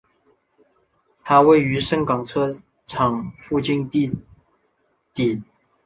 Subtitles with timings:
[1.23, 2.49] 它位于盛港车
[2.87, 4.09] 厂附近地
[5.13, 5.43] 底。